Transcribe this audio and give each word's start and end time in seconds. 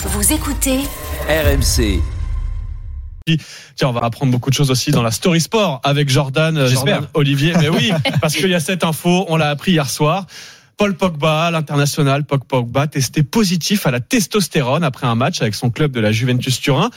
Vous 0.00 0.32
écoutez 0.32 0.78
RMC. 1.28 2.00
Tiens, 3.74 3.88
on 3.88 3.92
va 3.92 4.04
apprendre 4.04 4.30
beaucoup 4.30 4.48
de 4.48 4.54
choses 4.54 4.70
aussi 4.70 4.92
dans 4.92 5.02
la 5.02 5.10
Story 5.10 5.40
Sport 5.40 5.80
avec 5.82 6.08
Jordan, 6.08 6.56
euh. 6.56 6.68
Jordan 6.68 7.08
Olivier. 7.14 7.52
Mais 7.58 7.68
oui, 7.68 7.90
parce 8.20 8.36
qu'il 8.36 8.48
y 8.48 8.54
a 8.54 8.60
cette 8.60 8.84
info, 8.84 9.26
on 9.28 9.36
l'a 9.36 9.50
appris 9.50 9.72
hier 9.72 9.90
soir. 9.90 10.26
Paul 10.76 10.94
Pogba, 10.94 11.50
l'international 11.50 12.24
Paul 12.24 12.38
Pogba, 12.38 12.86
testé 12.86 13.24
positif 13.24 13.88
à 13.88 13.90
la 13.90 13.98
testostérone 13.98 14.84
après 14.84 15.08
un 15.08 15.16
match 15.16 15.42
avec 15.42 15.56
son 15.56 15.70
club 15.70 15.90
de 15.90 15.98
la 15.98 16.12
Juventus 16.12 16.60
Turin. 16.60 16.90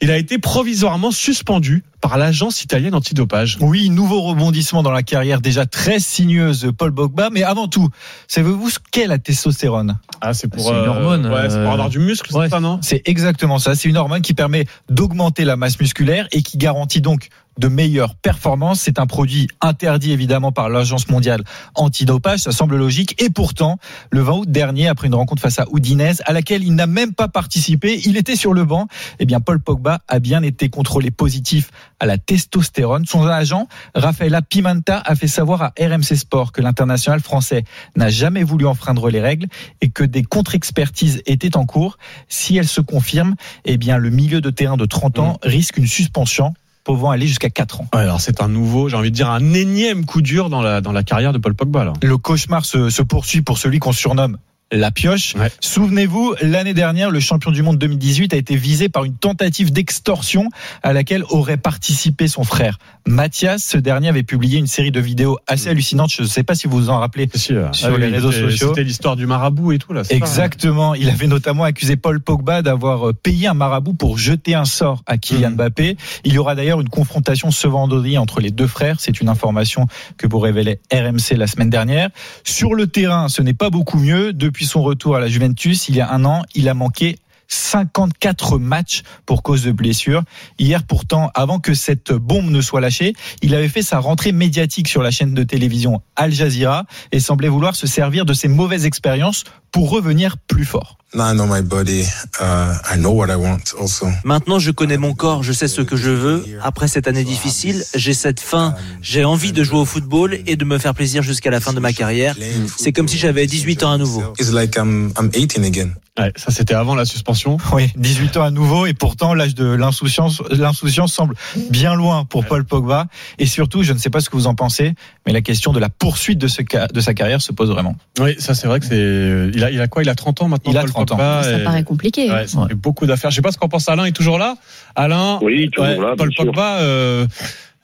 Il 0.00 0.10
a 0.10 0.16
été 0.16 0.38
provisoirement 0.38 1.10
suspendu 1.10 1.84
par 2.00 2.18
l'agence 2.18 2.62
italienne 2.62 2.94
antidopage. 2.94 3.58
Oui, 3.60 3.90
nouveau 3.90 4.22
rebondissement 4.22 4.82
dans 4.82 4.90
la 4.90 5.02
carrière 5.02 5.40
déjà 5.40 5.66
très 5.66 5.98
sinueuse 5.98 6.60
de 6.60 6.70
Paul 6.70 6.94
Pogba. 6.94 7.30
Mais 7.30 7.42
avant 7.42 7.68
tout, 7.68 7.88
savez-vous 8.28 8.70
ce 8.70 8.78
qu'est 8.90 9.06
la 9.06 9.18
testostérone? 9.18 9.98
Ah, 10.20 10.34
c'est 10.34 10.48
pour, 10.48 10.62
C'est 10.62 10.70
une 10.70 10.88
hormone, 10.88 11.26
ouais, 11.26 11.48
c'est 11.48 11.60
pour 11.60 11.70
euh, 11.70 11.72
avoir 11.72 11.88
du 11.88 11.98
muscle, 11.98 12.34
ouais. 12.34 12.44
c'est 12.44 12.50
ça, 12.50 12.60
non? 12.60 12.78
C'est 12.82 13.02
exactement 13.06 13.58
ça. 13.58 13.74
C'est 13.74 13.88
une 13.88 13.96
hormone 13.96 14.22
qui 14.22 14.34
permet 14.34 14.66
d'augmenter 14.88 15.44
la 15.44 15.56
masse 15.56 15.78
musculaire 15.78 16.26
et 16.32 16.42
qui 16.42 16.58
garantit 16.58 17.00
donc 17.00 17.28
de 17.58 17.68
meilleures 17.68 18.14
performances. 18.14 18.80
C'est 18.80 18.98
un 18.98 19.06
produit 19.06 19.48
interdit 19.60 20.12
évidemment 20.12 20.52
par 20.52 20.68
l'Agence 20.68 21.08
mondiale 21.08 21.42
antidopage. 21.74 22.40
Ça 22.40 22.52
semble 22.52 22.76
logique. 22.76 23.20
Et 23.22 23.30
pourtant, 23.30 23.78
le 24.10 24.20
20 24.20 24.32
août 24.32 24.50
dernier, 24.50 24.88
après 24.88 25.06
une 25.06 25.14
rencontre 25.14 25.42
face 25.42 25.58
à 25.58 25.64
Udinese, 25.72 26.22
à 26.26 26.32
laquelle 26.32 26.62
il 26.62 26.74
n'a 26.74 26.86
même 26.86 27.14
pas 27.14 27.28
participé, 27.28 28.00
il 28.04 28.16
était 28.16 28.36
sur 28.36 28.52
le 28.52 28.64
banc. 28.64 28.88
Eh 29.18 29.26
bien, 29.26 29.40
Paul 29.40 29.60
Pogba 29.60 30.00
a 30.08 30.18
bien 30.18 30.42
été 30.42 30.68
contrôlé 30.68 31.10
positif 31.10 31.70
à 32.00 32.06
la 32.06 32.18
testostérone. 32.18 33.06
Son 33.06 33.26
agent, 33.26 33.68
Rafaela 33.94 34.42
Pimenta, 34.42 35.02
a 35.04 35.14
fait 35.14 35.28
savoir 35.28 35.62
à 35.62 35.72
RMC 35.78 36.16
Sport 36.16 36.52
que 36.52 36.60
l'international 36.60 37.20
français 37.20 37.64
n'a 37.96 38.08
jamais 38.08 38.42
voulu 38.42 38.66
enfreindre 38.66 39.10
les 39.10 39.20
règles 39.20 39.46
et 39.80 39.90
que 39.90 40.04
des 40.04 40.22
contre-expertises 40.22 41.22
étaient 41.26 41.56
en 41.56 41.64
cours. 41.64 41.98
Si 42.28 42.56
elles 42.56 42.68
se 42.68 42.80
confirment, 42.80 43.34
eh 43.64 43.76
bien, 43.76 43.98
le 43.98 44.10
milieu 44.10 44.40
de 44.40 44.50
terrain 44.50 44.76
de 44.76 44.86
30 44.86 45.18
ans 45.18 45.38
risque 45.42 45.76
une 45.76 45.86
suspension 45.86 46.54
pouvant 46.84 47.10
aller 47.10 47.26
jusqu'à 47.26 47.50
4 47.50 47.80
ans. 47.80 47.88
Ouais, 47.92 48.02
alors 48.02 48.20
c'est 48.20 48.40
un 48.40 48.48
nouveau, 48.48 48.88
j'ai 48.88 48.96
envie 48.96 49.10
de 49.10 49.16
dire 49.16 49.28
un 49.28 49.52
énième 49.52 50.06
coup 50.06 50.22
dur 50.22 50.48
dans 50.48 50.62
la 50.62 50.80
dans 50.80 50.92
la 50.92 51.02
carrière 51.02 51.32
de 51.32 51.38
Paul 51.38 51.54
Pogba. 51.54 51.84
Là. 51.84 51.92
Le 52.00 52.16
cauchemar 52.16 52.64
se, 52.64 52.90
se 52.90 53.02
poursuit 53.02 53.42
pour 53.42 53.58
celui 53.58 53.80
qu'on 53.80 53.92
surnomme 53.92 54.38
la 54.72 54.90
pioche. 54.90 55.34
Ouais. 55.36 55.50
Souvenez-vous, 55.60 56.34
l'année 56.42 56.74
dernière, 56.74 57.10
le 57.10 57.20
champion 57.20 57.50
du 57.52 57.62
monde 57.62 57.78
2018 57.78 58.34
a 58.34 58.36
été 58.36 58.56
visé 58.56 58.88
par 58.88 59.04
une 59.04 59.14
tentative 59.16 59.72
d'extorsion 59.72 60.48
à 60.82 60.92
laquelle 60.92 61.24
aurait 61.30 61.56
participé 61.56 62.26
son 62.28 62.42
frère 62.44 62.78
Mathias. 63.06 63.62
Ce 63.62 63.78
dernier 63.78 64.08
avait 64.08 64.24
publié 64.24 64.58
une 64.58 64.66
série 64.66 64.90
de 64.90 64.98
vidéos 65.00 65.38
assez 65.46 65.68
hallucinantes. 65.68 66.10
Je 66.12 66.22
ne 66.22 66.26
sais 66.26 66.42
pas 66.42 66.54
si 66.56 66.66
vous 66.66 66.76
vous 66.78 66.90
en 66.90 66.98
rappelez. 66.98 67.28
Euh, 67.50 67.68
Sur 67.72 67.96
les 67.96 68.08
réseaux 68.08 68.32
sociaux. 68.32 68.68
C'était 68.68 68.82
l'histoire 68.82 69.14
du 69.14 69.26
marabout 69.26 69.72
et 69.72 69.78
tout 69.78 69.92
là. 69.92 70.00
hein 70.00 70.04
Exactement. 70.10 70.94
Il 70.94 71.08
avait 71.08 71.28
notamment 71.28 71.62
accusé 71.64 71.96
Paul 71.96 72.20
Pogba 72.20 72.62
d'avoir 72.62 73.10
euh, 73.10 73.12
payé 73.12 73.46
un 73.46 73.54
marabout 73.54 73.94
pour 73.94 74.18
jeter 74.18 74.54
un 74.54 74.64
sort 74.64 75.02
à 75.06 75.18
Kylian 75.18 75.50
Mhm. 75.50 75.54
Mbappé. 75.56 75.96
Il 76.24 76.32
y 76.32 76.38
aura 76.38 76.54
d'ailleurs 76.56 76.80
une 76.80 76.88
confrontation 76.88 77.50
ce 77.52 77.68
vendredi 77.68 78.18
entre 78.18 78.40
les 78.40 78.50
deux 78.50 78.66
frères. 78.66 78.96
C'est 78.98 79.20
une 79.20 79.28
information 79.28 79.86
que 80.16 80.26
vous 80.26 80.40
révélait 80.40 80.80
RMC 80.92 81.36
la 81.36 81.46
semaine 81.46 81.70
dernière. 81.70 82.08
Sur 82.42 82.74
le 82.74 82.86
terrain, 82.88 83.28
ce 83.28 83.42
n'est 83.42 83.54
pas 83.54 83.70
beaucoup 83.70 83.98
mieux. 83.98 84.32
Depuis 84.32 84.55
son 84.64 84.82
retour 84.82 85.16
à 85.16 85.20
la 85.20 85.28
Juventus, 85.28 85.88
il 85.88 85.96
y 85.96 86.00
a 86.00 86.10
un 86.10 86.24
an, 86.24 86.42
il 86.54 86.68
a 86.68 86.74
manqué 86.74 87.16
54 87.48 88.58
matchs 88.58 89.02
pour 89.24 89.42
cause 89.42 89.62
de 89.62 89.72
blessure. 89.72 90.22
Hier 90.58 90.82
pourtant, 90.82 91.30
avant 91.34 91.58
que 91.58 91.74
cette 91.74 92.12
bombe 92.12 92.50
ne 92.50 92.60
soit 92.60 92.80
lâchée, 92.80 93.14
il 93.42 93.54
avait 93.54 93.68
fait 93.68 93.82
sa 93.82 93.98
rentrée 93.98 94.32
médiatique 94.32 94.88
sur 94.88 95.02
la 95.02 95.10
chaîne 95.10 95.34
de 95.34 95.42
télévision 95.42 96.02
Al 96.16 96.32
Jazeera 96.32 96.84
et 97.12 97.20
semblait 97.20 97.48
vouloir 97.48 97.76
se 97.76 97.86
servir 97.86 98.24
de 98.24 98.32
ses 98.32 98.48
mauvaises 98.48 98.86
expériences 98.86 99.44
pour 99.76 99.90
revenir 99.90 100.38
plus 100.38 100.64
fort. 100.64 100.96
Now 101.14 101.32
I 101.32 101.34
know 101.34 101.46
my 101.46 101.60
body. 101.60 102.02
Uh, 102.40 102.74
I 102.92 102.96
know 102.98 103.10
what 103.12 103.28
I 103.30 103.36
want 103.36 103.74
also. 103.78 104.06
Maintenant, 104.24 104.58
je 104.58 104.70
connais 104.70 104.96
mon 104.96 105.12
corps, 105.14 105.42
je 105.42 105.52
sais 105.52 105.68
ce 105.68 105.82
que 105.82 105.96
je 105.96 106.10
veux. 106.10 106.44
Après 106.62 106.88
cette 106.88 107.06
année 107.08 107.24
difficile, 107.24 107.84
j'ai 107.94 108.14
cette 108.14 108.40
faim, 108.40 108.74
j'ai 109.02 109.24
envie 109.24 109.52
de 109.52 109.62
jouer 109.62 109.78
au 109.80 109.84
football 109.84 110.38
et 110.46 110.56
de 110.56 110.64
me 110.64 110.78
faire 110.78 110.94
plaisir 110.94 111.22
jusqu'à 111.22 111.50
la 111.50 111.60
fin 111.60 111.74
de 111.74 111.80
ma 111.80 111.92
carrière. 111.92 112.34
C'est 112.78 112.92
comme 112.92 113.06
si 113.06 113.18
j'avais 113.18 113.46
18 113.46 113.82
ans 113.84 113.92
à 113.92 113.98
nouveau. 113.98 114.22
It's 114.40 114.50
like 114.50 114.76
I'm 114.76 115.12
I'm 115.18 115.30
18 115.34 115.58
again. 115.64 115.90
Ouais, 116.18 116.32
ça 116.36 116.50
c'était 116.50 116.72
avant 116.74 116.94
la 116.94 117.04
suspension. 117.04 117.58
Oui, 117.74 117.92
18 117.96 118.38
ans 118.38 118.42
à 118.44 118.50
nouveau 118.50 118.86
et 118.86 118.94
pourtant 118.94 119.34
l'âge 119.34 119.54
de 119.54 119.66
l'insouciance, 119.66 120.42
l'insouciance 120.50 121.12
semble 121.12 121.34
bien 121.70 121.94
loin 121.94 122.24
pour 122.24 122.46
Paul 122.46 122.64
Pogba. 122.64 123.06
Et 123.38 123.44
surtout, 123.46 123.82
je 123.82 123.92
ne 123.92 123.98
sais 123.98 124.08
pas 124.10 124.20
ce 124.20 124.30
que 124.30 124.36
vous 124.36 124.46
en 124.46 124.54
pensez, 124.54 124.94
mais 125.26 125.32
la 125.34 125.42
question 125.42 125.72
de 125.74 125.78
la 125.78 125.90
poursuite 125.90 126.38
de, 126.38 126.48
ce 126.48 126.62
ca- 126.68 126.86
de 126.88 127.00
sa 127.02 127.12
carrière 127.12 127.42
se 127.42 127.52
pose 127.52 127.68
vraiment. 127.70 127.96
Oui, 128.18 128.34
ça 128.38 128.54
c'est 128.54 128.66
vrai 128.66 128.80
que 128.80 128.86
c'est. 128.86 129.50
Il 129.54 129.62
a, 129.62 129.65
il 129.70 129.80
a 129.80 129.88
quoi 129.88 130.02
Il 130.02 130.08
a 130.08 130.14
30 130.14 130.42
ans 130.42 130.48
maintenant. 130.48 130.72
Il 130.72 130.76
a 130.78 130.80
Paul 130.82 130.90
30 130.90 131.12
ans. 131.12 131.16
Pogba, 131.16 131.42
Ça 131.42 131.58
et- 131.60 131.64
paraît 131.64 131.84
compliqué. 131.84 132.30
Ouais, 132.30 132.46
ça 132.46 132.66
fait 132.68 132.74
beaucoup 132.74 133.06
d'affaires. 133.06 133.30
Je 133.30 133.36
sais 133.36 133.42
pas 133.42 133.52
ce 133.52 133.58
qu'en 133.58 133.68
pense 133.68 133.88
Alain. 133.88 134.04
Est 134.04 134.12
toujours 134.16 134.38
là? 134.38 134.54
Alain. 134.94 135.38
Oui, 135.42 135.68
toujours 135.70 135.88
ouais, 135.90 135.98
là, 135.98 136.14
Paul. 136.16 136.30
Pogba. 136.36 136.78
euh, 136.80 137.26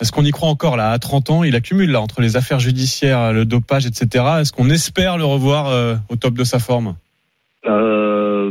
Est-ce 0.01 0.11
qu'on 0.11 0.25
y 0.25 0.31
croit 0.33 0.49
encore 0.49 0.77
là 0.77 0.91
À 0.91 0.99
30 0.99 1.31
ans, 1.31 1.45
il 1.45 1.55
accumule 1.55 1.91
là 1.93 2.01
entre 2.01 2.21
les 2.23 2.37
affaires 2.37 2.59
judiciaires, 2.59 3.33
le 3.33 3.45
dopage, 3.45 3.87
etc. 3.87 4.25
Est-ce 4.41 4.53
qu'on 4.53 4.69
espère 4.71 5.17
le 5.17 5.25
revoir 5.25 5.69
euh, 5.69 5.95
au 6.09 6.17
top 6.17 6.35
de 6.35 6.43
sa 6.45 6.59
forme? 6.59 6.97
Euh, 7.67 8.51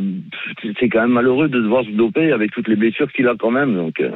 c'est 0.79 0.87
quand 0.89 1.01
même 1.01 1.11
malheureux 1.11 1.49
de 1.49 1.59
devoir 1.59 1.83
se 1.83 1.91
doper 1.91 2.31
avec 2.31 2.51
toutes 2.51 2.67
les 2.69 2.77
blessures 2.77 3.11
qu'il 3.11 3.27
a 3.27 3.33
quand 3.37 3.51
même. 3.51 3.75
Donc, 3.75 3.99
euh, 3.99 4.11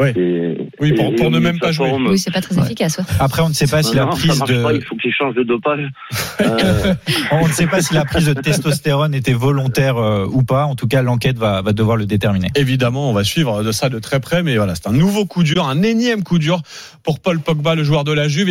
Ouais. 0.00 0.12
et- 0.16 0.56
Oui, 0.80 0.92
pour- 0.94 1.12
et- 1.12 1.14
pour 1.16 1.24
et 1.24 1.28
au 1.28 1.30
ne 1.30 1.38
même 1.38 1.58
pas 1.58 1.72
jouer. 1.72 1.90
forme, 1.90 2.06
Oui, 2.08 2.18
c'est 2.18 2.30
pas 2.32 2.40
très 2.40 2.56
Ouais. 2.56 2.64
efficace. 2.64 2.98
ouais. 2.98 3.04
Après, 3.20 3.42
on 3.42 3.48
ne 3.50 3.54
sait 3.54 3.66
pas 3.66 3.82
si 3.82 3.94
la 3.94 4.04
non, 4.04 4.10
prise 4.10 4.38
pas, 4.38 4.46
de, 4.46 4.54
il 4.76 4.82
faut 4.84 4.96
qu'il 4.96 5.12
change 5.12 5.34
de 5.34 5.42
dopage. 5.42 5.80
Euh, 6.40 6.94
on 7.32 7.46
ne 7.46 7.52
sait 7.52 7.66
pas 7.66 7.82
si 7.82 7.92
la 7.94 8.04
prise 8.06 8.26
de 8.26 8.32
testostérone 8.32 9.14
était 9.14 9.34
volontaire 9.34 9.98
euh, 9.98 10.26
ou 10.32 10.42
pas. 10.42 10.64
En 10.64 10.74
tout 10.74 10.86
cas, 10.88 11.02
l'enquête 11.02 11.36
va, 11.38 11.60
va 11.60 11.72
devoir 11.74 11.96
le 11.98 12.06
déterminer. 12.06 12.48
Évidemment, 12.56 13.10
on 13.10 13.12
va 13.12 13.24
suivre 13.24 13.62
de 13.62 13.72
ça 13.72 13.88
de 13.90 13.98
très 13.98 14.20
près, 14.20 14.42
mais 14.42 14.56
voilà, 14.56 14.74
c'est 14.74 14.86
un 14.88 14.92
nouveau 14.92 15.26
coup 15.26 15.42
dur, 15.42 15.66
un 15.68 15.82
énième 15.82 16.22
coup 16.22 16.38
dur 16.38 16.62
pour 17.02 17.20
Paul 17.20 17.40
Pogba, 17.40 17.74
le 17.74 17.84
joueur 17.84 18.04
de 18.04 18.12
la 18.12 18.26
Juve. 18.26 18.48